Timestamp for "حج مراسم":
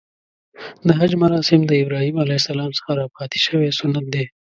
0.99-1.59